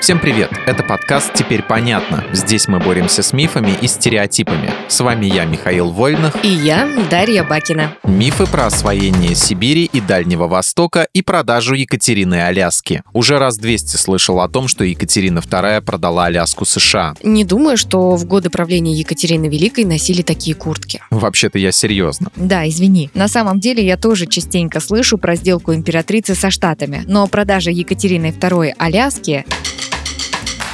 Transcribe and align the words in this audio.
Всем 0.00 0.18
привет! 0.18 0.50
Это 0.66 0.82
подкаст 0.82 1.34
«Теперь 1.34 1.62
понятно». 1.62 2.24
Здесь 2.32 2.68
мы 2.68 2.78
боремся 2.80 3.22
с 3.22 3.34
мифами 3.34 3.72
и 3.82 3.86
стереотипами. 3.86 4.72
С 4.88 4.98
вами 5.00 5.26
я, 5.26 5.44
Михаил 5.44 5.90
Вольных. 5.90 6.42
И 6.42 6.48
я, 6.48 6.88
Дарья 7.10 7.44
Бакина. 7.44 7.94
Мифы 8.04 8.46
про 8.46 8.66
освоение 8.66 9.34
Сибири 9.34 9.84
и 9.84 10.00
Дальнего 10.00 10.48
Востока 10.48 11.06
и 11.12 11.20
продажу 11.20 11.74
Екатерины 11.74 12.36
Аляски. 12.42 13.02
Уже 13.12 13.38
раз 13.38 13.58
200 13.58 13.98
слышал 13.98 14.40
о 14.40 14.48
том, 14.48 14.68
что 14.68 14.84
Екатерина 14.84 15.40
II 15.40 15.82
продала 15.82 16.24
Аляску 16.24 16.64
США. 16.64 17.14
Не 17.22 17.44
думаю, 17.44 17.76
что 17.76 18.16
в 18.16 18.24
годы 18.24 18.48
правления 18.48 18.94
Екатерины 18.94 19.48
Великой 19.48 19.84
носили 19.84 20.22
такие 20.22 20.56
куртки. 20.56 21.02
Вообще-то 21.10 21.58
я 21.58 21.72
серьезно. 21.72 22.28
Да, 22.36 22.66
извини. 22.66 23.10
На 23.12 23.28
самом 23.28 23.60
деле 23.60 23.84
я 23.84 23.98
тоже 23.98 24.24
частенько 24.24 24.80
слышу 24.80 25.18
про 25.18 25.36
сделку 25.36 25.74
императрицы 25.74 26.34
со 26.34 26.50
Штатами. 26.50 27.04
Но 27.06 27.26
продажа 27.26 27.70
Екатерины 27.70 28.34
II 28.40 28.72
Аляски 28.78 29.44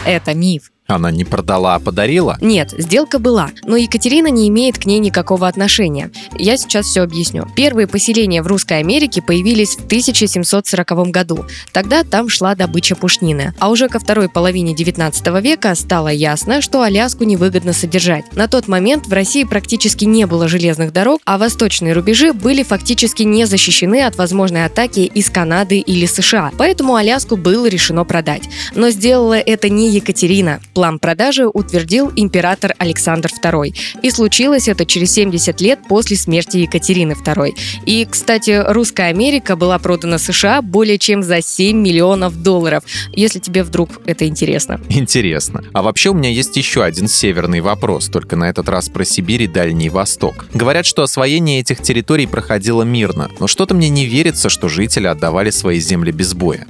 это 0.06 0.34
миф. 0.34 0.72
Она 0.86 1.10
не 1.10 1.24
продала, 1.24 1.74
а 1.74 1.80
подарила? 1.80 2.38
Нет, 2.40 2.72
сделка 2.76 3.18
была, 3.18 3.50
но 3.64 3.76
Екатерина 3.76 4.28
не 4.28 4.48
имеет 4.48 4.78
к 4.78 4.86
ней 4.86 4.98
никакого 5.00 5.48
отношения. 5.48 6.10
Я 6.38 6.56
сейчас 6.56 6.86
все 6.86 7.02
объясню. 7.02 7.46
Первые 7.56 7.86
поселения 7.86 8.42
в 8.42 8.46
Русской 8.46 8.78
Америке 8.78 9.20
появились 9.20 9.76
в 9.76 9.86
1740 9.86 11.10
году. 11.10 11.44
Тогда 11.72 12.04
там 12.04 12.28
шла 12.28 12.54
добыча 12.54 12.94
пушнины. 12.94 13.52
А 13.58 13.70
уже 13.70 13.88
ко 13.88 13.98
второй 13.98 14.28
половине 14.28 14.74
19 14.74 15.26
века 15.42 15.74
стало 15.74 16.08
ясно, 16.08 16.60
что 16.60 16.82
Аляску 16.82 17.24
невыгодно 17.24 17.72
содержать. 17.72 18.32
На 18.34 18.46
тот 18.46 18.68
момент 18.68 19.06
в 19.06 19.12
России 19.12 19.44
практически 19.44 20.04
не 20.04 20.26
было 20.26 20.46
железных 20.46 20.92
дорог, 20.92 21.20
а 21.24 21.38
восточные 21.38 21.94
рубежи 21.94 22.32
были 22.32 22.62
фактически 22.62 23.24
не 23.24 23.46
защищены 23.46 24.04
от 24.04 24.16
возможной 24.16 24.64
атаки 24.64 25.00
из 25.00 25.30
Канады 25.30 25.78
или 25.78 26.06
США. 26.06 26.52
Поэтому 26.56 26.94
Аляску 26.94 27.36
было 27.36 27.66
решено 27.66 28.04
продать. 28.04 28.44
Но 28.74 28.90
сделала 28.90 29.38
это 29.38 29.68
не 29.68 29.90
Екатерина. 29.90 30.60
План 30.76 30.98
продажи 30.98 31.46
утвердил 31.46 32.12
император 32.16 32.74
Александр 32.76 33.30
II. 33.42 33.74
И 34.02 34.10
случилось 34.10 34.68
это 34.68 34.84
через 34.84 35.10
70 35.12 35.58
лет 35.62 35.78
после 35.88 36.18
смерти 36.18 36.58
Екатерины 36.58 37.12
II. 37.12 37.54
И, 37.86 38.04
кстати, 38.04 38.62
Русская 38.62 39.08
Америка 39.08 39.56
была 39.56 39.78
продана 39.78 40.18
США 40.18 40.60
более 40.60 40.98
чем 40.98 41.22
за 41.22 41.40
7 41.40 41.78
миллионов 41.78 42.42
долларов, 42.42 42.84
если 43.14 43.38
тебе 43.38 43.62
вдруг 43.62 43.88
это 44.04 44.26
интересно. 44.26 44.78
Интересно. 44.90 45.64
А 45.72 45.80
вообще 45.80 46.10
у 46.10 46.14
меня 46.14 46.28
есть 46.28 46.54
еще 46.58 46.84
один 46.84 47.08
северный 47.08 47.62
вопрос, 47.62 48.08
только 48.08 48.36
на 48.36 48.50
этот 48.50 48.68
раз 48.68 48.90
про 48.90 49.06
Сибирь 49.06 49.44
и 49.44 49.48
Дальний 49.48 49.88
Восток. 49.88 50.44
Говорят, 50.52 50.84
что 50.84 51.02
освоение 51.02 51.60
этих 51.60 51.80
территорий 51.80 52.26
проходило 52.26 52.82
мирно, 52.82 53.30
но 53.40 53.46
что-то 53.46 53.74
мне 53.74 53.88
не 53.88 54.04
верится, 54.04 54.50
что 54.50 54.68
жители 54.68 55.06
отдавали 55.06 55.48
свои 55.48 55.80
земли 55.80 56.12
без 56.12 56.34
боя. 56.34 56.66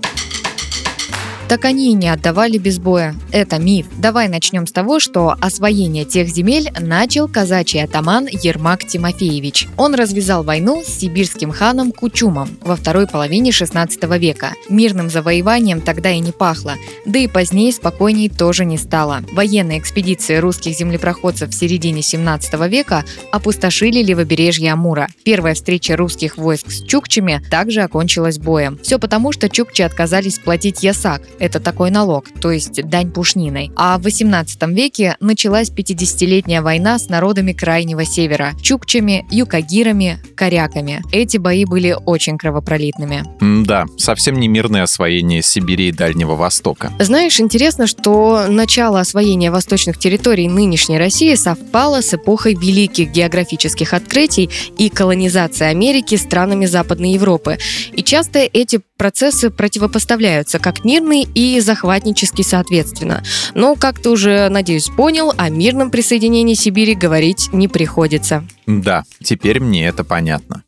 Так 1.49 1.65
они 1.65 1.93
и 1.93 1.95
не 1.95 2.09
отдавали 2.09 2.59
без 2.59 2.81
боя. 2.81 3.15
Это 3.31 3.59
миф. 3.59 3.87
Давай 3.99 4.29
начнем 4.29 4.67
с 4.67 4.73
того, 4.73 4.99
что 4.99 5.37
освоение 5.41 6.05
тех 6.05 6.29
земель 6.29 6.73
начал 6.81 7.29
казачий 7.29 7.85
атаман 7.85 8.27
Ермак 8.27 8.85
Тимофеевич. 8.85 9.69
Он 9.77 9.95
развязал 9.95 10.43
войну 10.43 10.83
с 10.85 10.89
сибирским 10.89 11.53
ханом 11.53 11.93
Кучумом 11.93 12.49
во 12.63 12.75
второй 12.75 13.07
половине 13.07 13.53
16 13.53 14.03
века. 14.19 14.55
Мирным 14.69 15.09
завоеванием 15.09 15.81
тогда 15.81 16.11
и 16.11 16.19
не 16.19 16.33
пахло, 16.33 16.75
да 17.05 17.21
и 17.21 17.29
позднее 17.29 17.73
спокойней 17.73 18.29
тоже 18.29 18.65
не 18.65 18.77
стало. 18.77 19.23
Военные 19.31 19.79
экспедиции 19.79 20.37
русских 20.37 20.77
землепроходцев 20.77 21.51
в 21.51 21.55
середине 21.55 22.03
17 22.03 22.55
века 22.69 23.05
опустошили 23.31 24.03
левобережье 24.03 24.73
Амура. 24.73 25.09
Первая 25.23 25.55
встреча 25.55 25.97
русских 25.97 26.39
войск 26.39 26.73
с 26.73 26.83
чукчами 26.83 27.41
также 27.51 27.83
окончилась 27.83 28.39
боем. 28.39 28.81
Все 28.83 28.99
потому, 28.99 29.31
что 29.31 29.49
чукчи 29.49 29.83
отказались 29.83 30.41
платить 30.41 30.83
ясак, 30.83 31.23
это 31.39 31.61
такой 31.61 31.91
налог, 31.91 32.27
то 32.41 32.51
есть 32.51 32.83
дань 32.89 33.11
пушниной. 33.11 33.71
А 33.77 33.99
в 33.99 34.03
18 34.03 34.63
веке 34.69 35.17
началась 35.21 35.71
50-летняя 35.71 36.63
война 36.63 36.99
с 36.99 37.09
народами 37.09 37.53
Крайнего 37.53 38.05
Севера– 38.05 38.53
чукчами, 38.63 39.27
юкагирами, 39.31 40.19
коряками. 40.37 41.03
Эти 41.11 41.39
бои 41.39 41.65
были 41.65 41.97
очень 42.07 42.39
кровопролитными. 42.39 43.25
да, 43.65 43.87
совсем 43.99 44.39
не 44.39 44.49
мирное 44.49 44.85
освоение 44.85 45.43
Сибири 45.43 45.89
и 45.89 45.93
Дальнего 45.93 46.37
Востока. 46.37 46.93
Знаешь, 46.99 47.41
интересно, 47.41 47.87
что 47.87 48.47
начало 48.49 49.01
освоения 49.01 49.51
восточных 49.51 49.99
территорий 49.99 50.49
нынешней 50.49 50.99
России 50.99 51.35
совпало 51.35 52.03
с 52.03 52.15
эпохой 52.15 52.55
великих 52.55 53.11
географических 53.11 53.93
открытий 53.93 54.51
и 54.79 54.89
колонизации 54.89 55.67
Америки 55.67 56.15
странами 56.15 56.67
Западной 56.67 57.13
Европы. 57.13 57.59
И 57.93 58.03
часто 58.03 58.39
эти 58.39 58.81
процессы 58.97 59.51
противопоставляются 59.51 60.59
как 60.59 60.85
мирный 60.85 61.27
и 61.35 61.61
захватнический 61.61 62.45
соответственно. 62.45 63.23
Но, 63.55 63.75
как 63.75 64.01
ты 64.01 64.11
уже, 64.11 64.49
надеюсь, 64.49 64.89
понял, 64.89 65.33
о 65.37 65.49
мирном 65.49 65.91
присоединении 65.91 66.55
Сибири 66.55 66.95
говорить 66.95 67.49
не 67.53 67.69
приходится. 67.69 68.47
Да, 68.67 69.05
теперь 69.23 69.61
мне 69.61 69.87
это 69.87 70.05
понятно. 70.05 70.63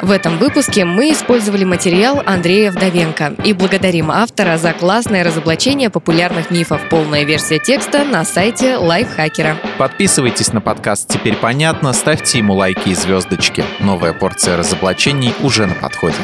В 0.00 0.10
этом 0.10 0.36
выпуске 0.38 0.84
мы 0.84 1.10
использовали 1.12 1.64
материал 1.64 2.22
Андрея 2.26 2.70
Вдовенко 2.70 3.34
и 3.44 3.54
благодарим 3.54 4.10
автора 4.10 4.58
за 4.58 4.74
классное 4.74 5.24
разоблачение 5.24 5.88
популярных 5.88 6.50
мифов. 6.50 6.82
Полная 6.90 7.24
версия 7.24 7.58
текста 7.58 8.04
на 8.04 8.24
сайте 8.24 8.76
Лайфхакера. 8.76 9.56
Подписывайтесь 9.78 10.52
на 10.52 10.60
подкаст 10.60 11.08
«Теперь 11.08 11.34
понятно», 11.34 11.94
ставьте 11.94 12.38
ему 12.38 12.54
лайки 12.54 12.90
и 12.90 12.94
звездочки. 12.94 13.64
Новая 13.80 14.12
порция 14.12 14.58
разоблачений 14.58 15.32
уже 15.42 15.66
на 15.66 15.74
подходе. 15.74 16.18